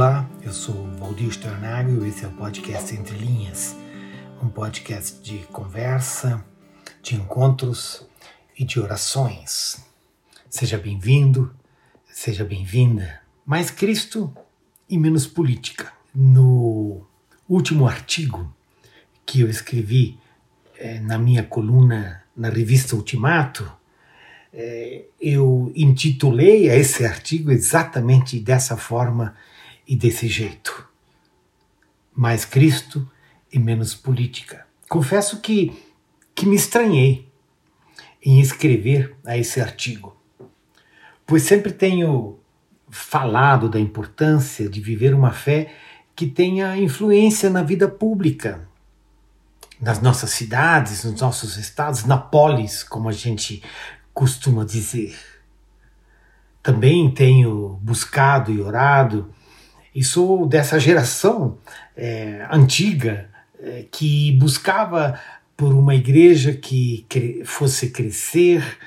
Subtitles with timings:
[0.00, 3.76] Olá, eu sou Valdir Stornago e esse é o podcast Entre Linhas,
[4.42, 6.42] um podcast de conversa,
[7.02, 8.08] de encontros
[8.58, 9.84] e de orações.
[10.48, 11.54] Seja bem-vindo,
[12.10, 13.20] seja bem-vinda.
[13.44, 14.34] Mais Cristo
[14.88, 15.92] e menos política.
[16.14, 17.06] No
[17.46, 18.50] último artigo
[19.26, 20.18] que eu escrevi
[20.78, 23.70] é, na minha coluna na revista Ultimato,
[24.50, 29.36] é, eu intitulei esse artigo exatamente dessa forma
[29.90, 30.88] e desse jeito.
[32.14, 33.10] Mais Cristo
[33.52, 34.64] e menos política.
[34.88, 35.76] Confesso que,
[36.32, 37.28] que me estranhei
[38.24, 40.16] em escrever a esse artigo,
[41.26, 42.38] pois sempre tenho
[42.88, 45.74] falado da importância de viver uma fé
[46.14, 48.68] que tenha influência na vida pública,
[49.80, 53.60] nas nossas cidades, nos nossos estados, na polis, como a gente
[54.14, 55.18] costuma dizer.
[56.62, 59.34] Também tenho buscado e orado,
[60.02, 61.58] sou dessa geração
[61.96, 63.28] é, antiga
[63.62, 65.18] é, que buscava
[65.56, 67.04] por uma igreja que
[67.44, 68.78] fosse crescer,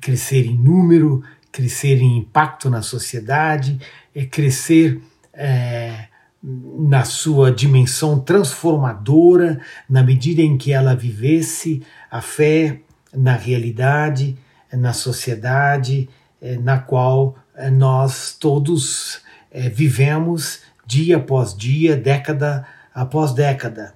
[0.00, 3.80] crescer em número, crescer em impacto na sociedade,
[4.14, 5.00] é crescer
[5.32, 6.06] é,
[6.42, 12.80] na sua dimensão transformadora, na medida em que ela vivesse a fé
[13.14, 14.36] na realidade,
[14.72, 16.08] na sociedade
[16.40, 19.20] é, na qual é, nós todos
[19.50, 23.94] é, vivemos dia após dia, década após década.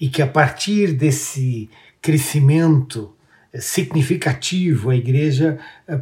[0.00, 1.68] E que a partir desse
[2.00, 3.12] crescimento
[3.58, 5.58] significativo a igreja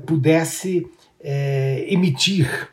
[0.06, 0.86] pudesse
[1.88, 2.68] emitir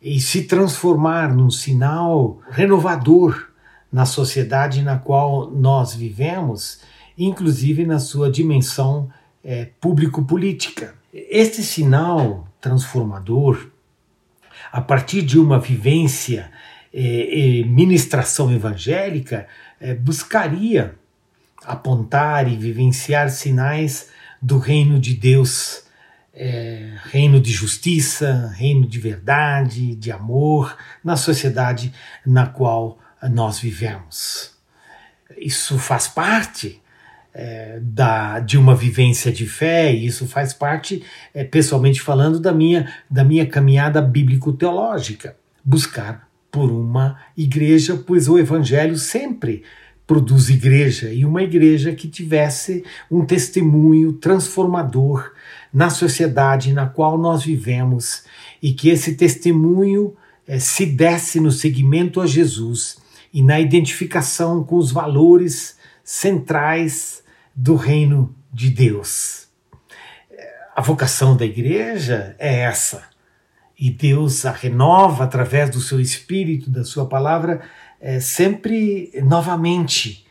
[0.00, 3.48] e se transformar num sinal renovador
[3.92, 6.80] na sociedade na qual nós vivemos,
[7.16, 9.10] inclusive na sua dimensão
[9.44, 10.94] é, público-política.
[11.12, 13.68] Este sinal transformador,
[14.72, 16.50] a partir de uma vivência
[16.92, 19.46] e é, ministração evangélica,
[19.80, 20.94] é, buscaria
[21.64, 24.10] apontar e vivenciar sinais
[24.40, 25.84] do reino de Deus
[26.34, 31.92] é, reino de justiça, reino de verdade, de amor na sociedade
[32.24, 32.98] na qual
[33.30, 34.52] nós vivemos.
[35.36, 36.81] Isso faz parte
[37.34, 42.52] é, da, de uma vivência de fé, e isso faz parte, é, pessoalmente falando, da
[42.52, 45.36] minha, da minha caminhada bíblico-teológica.
[45.64, 49.62] Buscar por uma igreja, pois o Evangelho sempre
[50.06, 55.32] produz igreja e uma igreja que tivesse um testemunho transformador
[55.72, 58.24] na sociedade na qual nós vivemos
[58.62, 60.14] e que esse testemunho
[60.46, 62.98] eh, se desse no seguimento a Jesus
[63.32, 67.21] e na identificação com os valores centrais
[67.54, 69.48] do reino de Deus.
[70.74, 73.04] A vocação da igreja é essa.
[73.78, 77.62] E Deus a renova através do seu espírito, da sua palavra,
[78.00, 80.26] é, sempre novamente,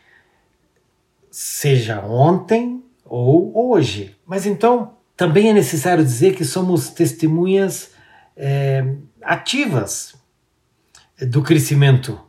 [1.30, 4.16] seja ontem ou hoje.
[4.26, 7.92] Mas então, também é necessário dizer que somos testemunhas
[8.36, 10.14] é, ativas
[11.20, 12.20] do crescimento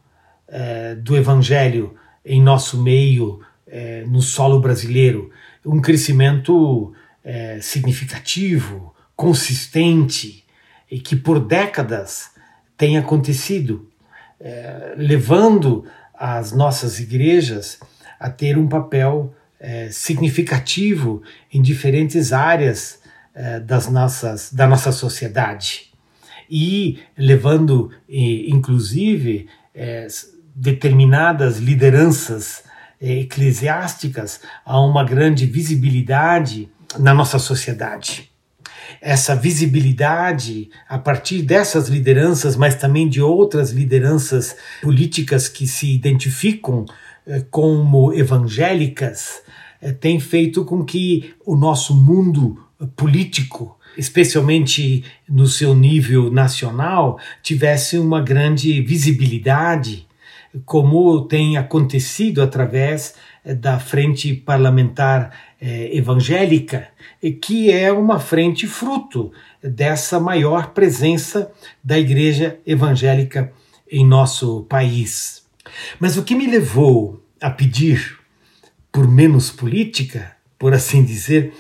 [0.48, 3.42] é, do Evangelho em nosso meio,
[3.74, 5.32] é, no solo brasileiro.
[5.66, 10.46] Um crescimento é, significativo, consistente
[10.92, 12.30] e que por décadas
[12.78, 13.90] tem acontecido,
[14.40, 17.80] é, levando as nossas igrejas
[18.20, 23.02] a ter um papel é, significativo em diferentes áreas
[23.34, 25.92] é, das nossas, da nossa sociedade
[26.48, 30.06] e levando, inclusive, é,
[30.54, 32.64] determinadas lideranças
[33.04, 38.30] eclesiásticas a uma grande visibilidade na nossa sociedade.
[39.02, 46.86] Essa visibilidade, a partir dessas lideranças, mas também de outras lideranças políticas que se identificam
[47.28, 49.42] eh, como evangélicas,
[49.82, 52.64] eh, tem feito com que o nosso mundo
[52.96, 60.08] político, especialmente no seu nível nacional, tivesse uma grande visibilidade,
[60.66, 65.32] como tem acontecido através eh, da Frente Parlamentar
[65.66, 66.90] Evangélica,
[67.42, 69.32] que é uma frente fruto
[69.64, 71.50] dessa maior presença
[71.82, 73.54] da Igreja Evangélica
[73.90, 75.46] em nosso país.
[76.02, 78.20] Mas o que me levou a pedir
[78.92, 81.54] por menos política, por assim dizer,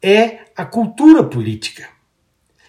[0.00, 1.88] é a cultura política,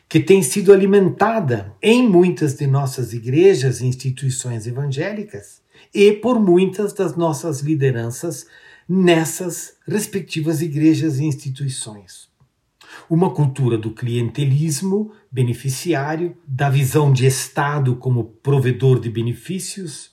[0.07, 5.62] que tem sido alimentada em muitas de nossas igrejas e instituições evangélicas
[5.94, 8.47] e por muitas das nossas lideranças
[8.88, 12.27] nessas respectivas igrejas e instituições.
[13.09, 20.12] Uma cultura do clientelismo beneficiário, da visão de Estado como provedor de benefícios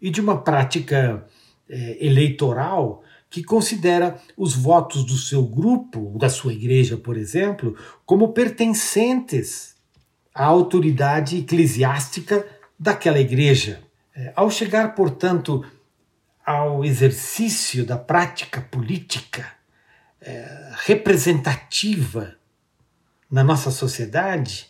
[0.00, 1.26] e de uma prática
[1.68, 7.74] eh, eleitoral que considera os votos do seu grupo, da sua igreja, por exemplo,
[8.04, 9.74] como pertencentes
[10.34, 12.46] à autoridade eclesiástica
[12.78, 13.82] daquela igreja.
[14.14, 15.64] É, ao chegar, portanto,
[16.44, 19.50] ao exercício da prática política
[20.20, 22.36] é, representativa
[23.30, 24.68] na nossa sociedade,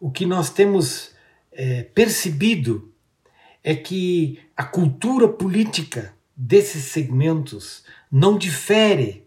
[0.00, 1.14] o que nós temos
[1.52, 2.92] é, percebido
[3.62, 9.26] é que a cultura política desses segmentos não difere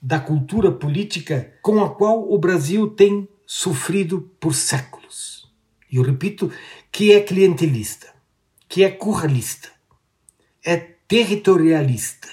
[0.00, 5.48] da cultura política com a qual o Brasil tem sofrido por séculos.
[5.90, 6.50] E eu repito
[6.90, 8.09] que é clientelista,
[8.70, 9.68] que é curralista,
[10.64, 12.28] é territorialista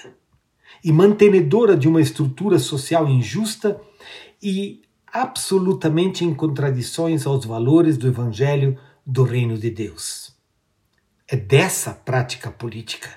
[0.84, 3.80] e mantenedora de uma estrutura social injusta
[4.40, 10.32] e absolutamente em contradições aos valores do Evangelho do Reino de Deus.
[11.26, 13.10] É dessa prática política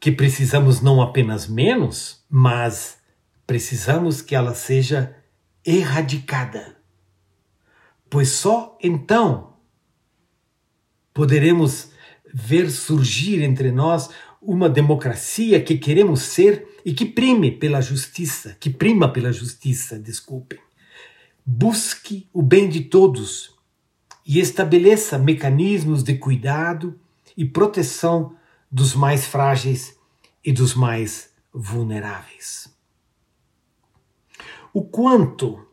[0.00, 2.98] que precisamos não apenas menos, mas
[3.46, 5.16] precisamos que ela seja
[5.64, 6.76] erradicada.
[8.10, 9.54] Pois só então
[11.14, 11.93] poderemos
[12.36, 14.10] ver surgir entre nós
[14.42, 20.58] uma democracia que queremos ser e que prime pela justiça, que prima pela justiça, desculpem.
[21.46, 23.54] Busque o bem de todos
[24.26, 26.98] e estabeleça mecanismos de cuidado
[27.36, 28.34] e proteção
[28.70, 29.96] dos mais frágeis
[30.44, 32.68] e dos mais vulneráveis.
[34.72, 35.64] O quanto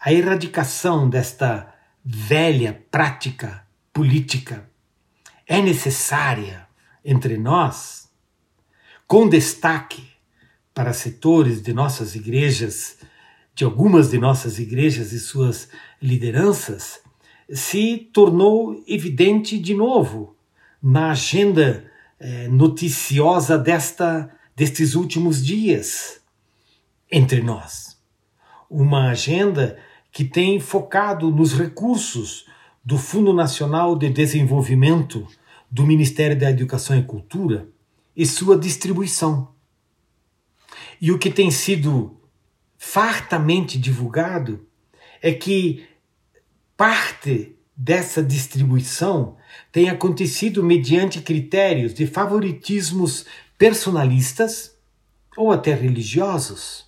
[0.00, 1.72] a erradicação desta
[2.04, 4.69] velha prática política
[5.50, 6.68] é necessária
[7.04, 8.08] entre nós,
[9.04, 10.06] com destaque
[10.72, 12.98] para setores de nossas igrejas,
[13.52, 15.68] de algumas de nossas igrejas e suas
[16.00, 17.00] lideranças,
[17.52, 20.36] se tornou evidente de novo
[20.80, 21.84] na agenda
[22.20, 26.20] eh, noticiosa desta, destes últimos dias
[27.10, 27.98] entre nós.
[28.70, 29.76] Uma agenda
[30.12, 32.46] que tem focado nos recursos
[32.84, 35.26] do Fundo Nacional de Desenvolvimento,
[35.70, 37.68] do Ministério da Educação e Cultura
[38.16, 39.54] e sua distribuição.
[41.00, 42.20] E o que tem sido
[42.76, 44.66] fartamente divulgado
[45.22, 45.86] é que
[46.76, 49.36] parte dessa distribuição
[49.70, 53.24] tem acontecido mediante critérios de favoritismos
[53.56, 54.76] personalistas
[55.36, 56.86] ou até religiosos,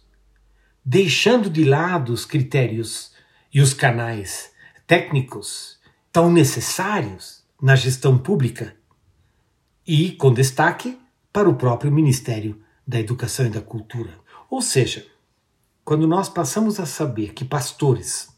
[0.85, 3.13] deixando de lado os critérios
[3.53, 4.51] e os canais
[4.87, 5.79] técnicos
[6.11, 8.75] tão necessários na gestão pública
[9.87, 10.99] e com destaque
[11.33, 14.19] para o próprio Ministério da Educação e da Cultura.
[14.51, 15.07] Ou seja,
[15.85, 18.29] quando nós passamos a saber que pastores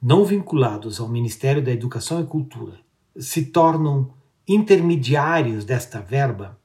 [0.00, 2.78] não vinculados ao Ministério da Educação e Cultura
[3.16, 4.14] se tornam
[4.46, 6.56] intermediários desta verba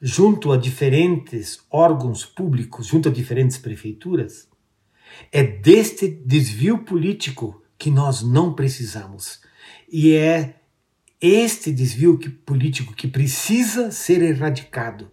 [0.00, 4.46] junto a diferentes órgãos públicos, junto a diferentes prefeituras,
[5.32, 9.40] é deste desvio político que nós não precisamos.
[9.90, 10.60] E é
[11.26, 15.10] este desvio político que precisa ser erradicado.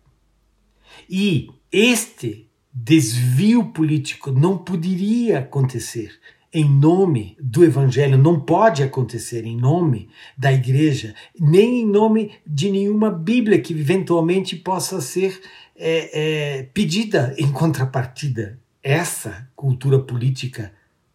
[1.10, 6.19] E este desvio político não poderia acontecer
[6.54, 12.70] em nome do Evangelho, não pode acontecer em nome da igreja, nem em nome de
[12.70, 15.41] nenhuma Bíblia que eventualmente possa ser
[15.77, 18.60] é, é, pedida em contrapartida.
[18.84, 20.74] Essa cultura política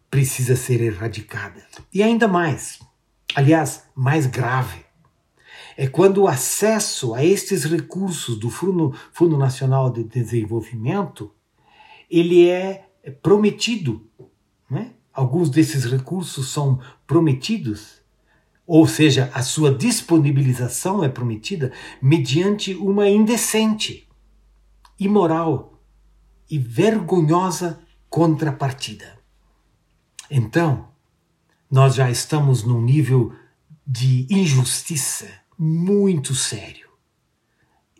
[0.09, 1.63] precisa ser erradicada.
[1.93, 2.79] E ainda mais,
[3.35, 4.86] aliás, mais grave,
[5.77, 11.31] é quando o acesso a estes recursos do Fundo, Fundo Nacional de Desenvolvimento
[12.09, 12.89] ele é
[13.21, 14.09] prometido,
[14.69, 14.93] né?
[15.13, 18.01] alguns desses recursos são prometidos,
[18.65, 24.09] ou seja, a sua disponibilização é prometida mediante uma indecente,
[24.99, 25.79] imoral
[26.49, 27.79] e vergonhosa
[28.09, 29.17] contrapartida.
[30.29, 30.87] Então,
[31.69, 33.31] nós já estamos num nível
[33.85, 35.27] de injustiça
[35.57, 36.87] muito sério.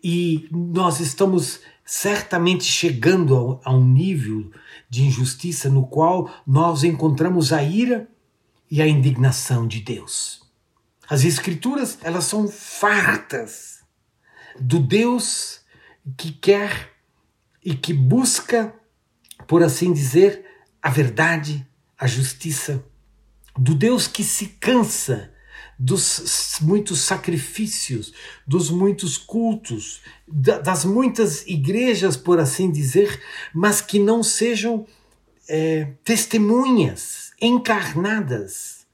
[0.03, 4.51] E nós estamos certamente chegando a, um nível
[4.89, 8.07] de injustiça no qual nós encontramos a ira
[8.69, 10.45] e a indignação de Deus.
[11.09, 13.81] As escrituras, elas são fartas
[14.59, 15.61] do Deus
[16.17, 16.93] que quer
[17.63, 18.73] e que busca,
[19.47, 20.45] por assim dizer,
[20.81, 21.65] a verdade,
[21.97, 22.83] a justiça,
[23.57, 25.33] do Deus que se cansa
[25.77, 28.13] dos muitos sacrifícios,
[28.47, 33.21] dos muitos cultos, das muitas igrejas, por assim dizer,
[33.53, 34.85] mas que não sejam
[35.47, 38.87] é, testemunhas encarnadas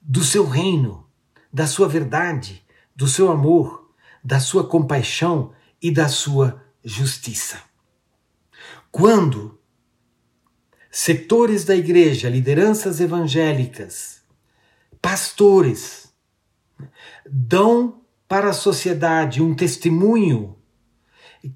[0.00, 1.06] do seu reino,
[1.52, 2.62] da sua verdade,
[2.94, 3.90] do seu amor,
[4.22, 7.62] da sua compaixão e da sua justiça.
[8.92, 9.58] Quando
[10.90, 14.22] setores da igreja, lideranças evangélicas,
[15.04, 16.10] pastores,
[17.30, 20.56] dão para a sociedade um testemunho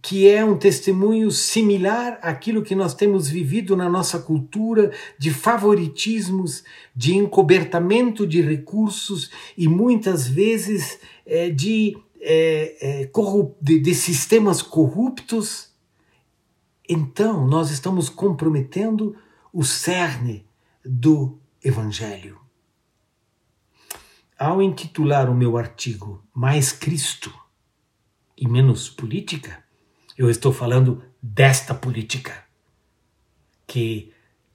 [0.03, 6.63] que é um testemunho similar àquilo que nós temos vivido na nossa cultura de favoritismos,
[6.95, 13.11] de encobertamento de recursos e muitas vezes é, de, é, é,
[13.63, 15.71] de, de sistemas corruptos.
[16.87, 19.17] Então, nós estamos comprometendo
[19.51, 20.45] o cerne
[20.85, 22.48] do Evangelho.
[24.41, 27.35] Ao intitular o meu artigo Mais Cristo
[28.37, 29.65] e Menos Política,
[30.17, 32.45] eu estou falando desta política
[33.67, 34.13] que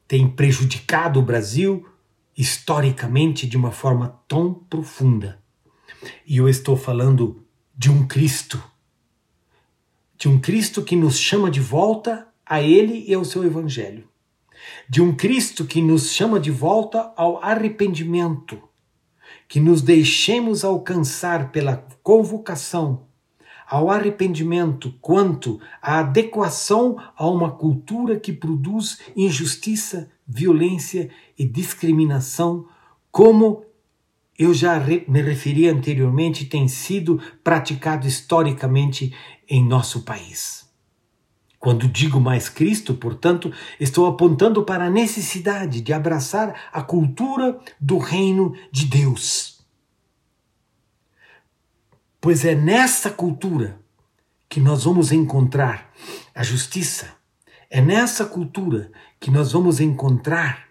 [0.08, 1.86] tem prejudicado o Brasil
[2.38, 5.44] historicamente de uma forma tão profunda.
[6.26, 8.64] E eu estou falando de um Cristo,
[10.18, 14.08] de um Cristo que nos chama de volta a Ele e ao seu Evangelho,
[14.88, 18.64] de um Cristo que nos chama de volta ao arrependimento,
[19.48, 23.02] que nos deixemos alcançar pela convocação
[23.68, 32.68] ao arrependimento quanto à adequação a uma cultura que produz injustiça, violência e discriminação,
[33.12, 33.66] como
[34.38, 39.16] eu já me referi anteriormente, tem sido praticado historicamente
[39.48, 40.68] em nosso país.
[41.64, 47.98] Quando digo mais Cristo, portanto, estou apontando para a necessidade de abraçar a cultura do
[47.98, 49.66] reino de Deus.
[52.20, 53.80] Pois é nessa cultura
[54.50, 55.90] que nós vamos encontrar
[56.36, 57.14] a justiça,
[57.70, 60.68] é nessa cultura que nós vamos encontrar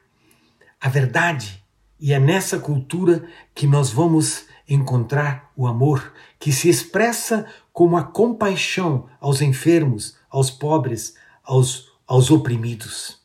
[0.79, 1.65] a verdade,
[1.99, 8.03] e é nessa cultura que nós vamos encontrar o amor, que se expressa como a
[8.03, 13.21] compaixão aos enfermos, aos pobres, aos, aos oprimidos.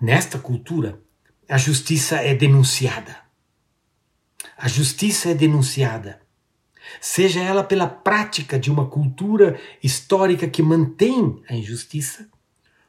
[0.00, 1.00] Nesta cultura,
[1.48, 3.16] a justiça é denunciada.
[4.56, 6.20] A justiça é denunciada
[7.00, 12.28] seja ela pela prática de uma cultura histórica que mantém a injustiça,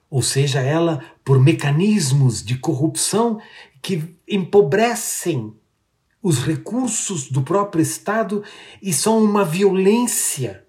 [0.10, 3.40] ou seja ela por mecanismos de corrupção
[3.82, 5.54] que empobrecem
[6.22, 8.44] os recursos do próprio Estado
[8.82, 10.66] e são uma violência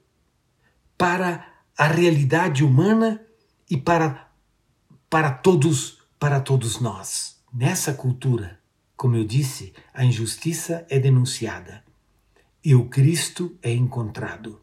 [0.97, 3.25] para a realidade humana
[3.69, 4.31] e para,
[5.09, 7.41] para todos para todos nós.
[7.51, 8.61] Nessa cultura,
[8.95, 11.83] como eu disse, a injustiça é denunciada
[12.63, 14.61] e o Cristo é encontrado.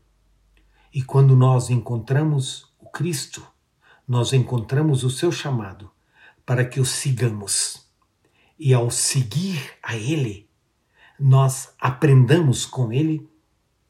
[0.93, 3.43] E quando nós encontramos o Cristo,
[4.07, 5.89] nós encontramos o seu chamado
[6.45, 7.87] para que o sigamos.
[8.59, 10.46] E ao seguir a Ele,
[11.19, 13.27] nós aprendamos com Ele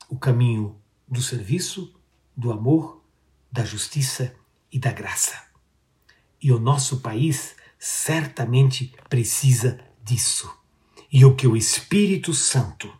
[0.10, 0.75] o caminho
[1.07, 1.93] do serviço,
[2.36, 3.03] do amor,
[3.51, 4.36] da justiça
[4.72, 5.41] e da graça.
[6.41, 10.51] E o nosso país certamente precisa disso.
[11.12, 12.91] E o que o Espírito Santo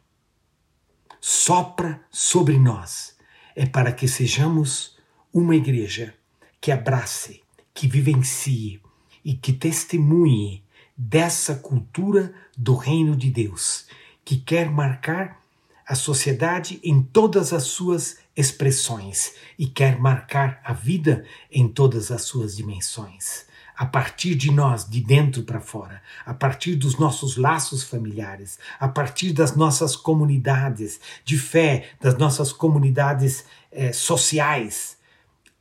[1.20, 3.16] sopra sobre nós
[3.56, 4.98] é para que sejamos
[5.34, 6.16] uma igreja
[6.62, 7.42] que abrace,
[7.74, 8.82] que vivencie
[9.24, 10.64] e que testemunhe
[10.96, 13.88] dessa cultura do reino de Deus,
[14.28, 15.42] que quer marcar
[15.88, 22.24] a sociedade em todas as suas expressões e quer marcar a vida em todas as
[22.24, 23.46] suas dimensões.
[23.74, 28.90] A partir de nós, de dentro para fora, a partir dos nossos laços familiares, a
[28.90, 34.98] partir das nossas comunidades de fé, das nossas comunidades eh, sociais,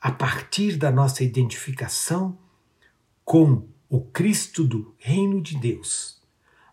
[0.00, 2.37] a partir da nossa identificação
[3.25, 6.20] com o Cristo do Reino de Deus,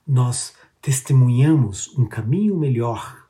[0.08, 3.26] nós testemunhamos um caminho melhor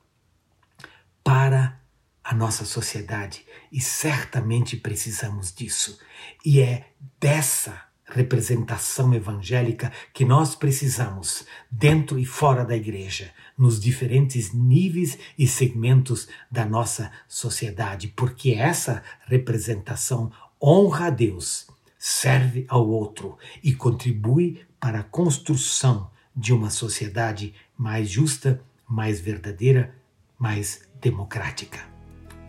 [1.24, 1.80] para
[2.24, 6.00] a nossa sociedade e certamente precisamos disso.
[6.44, 6.88] E é
[7.20, 15.48] dessa representação evangélica que nós precisamos dentro e fora da igreja, nos diferentes níveis e
[15.48, 21.68] segmentos da nossa sociedade, porque essa representação honra a Deus,
[22.00, 29.96] serve ao outro e contribui para a construção de uma sociedade mais justa, mais verdadeira,
[30.38, 31.80] mais democrática.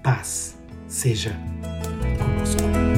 [0.03, 1.37] Paz seja
[2.19, 2.94] conosco.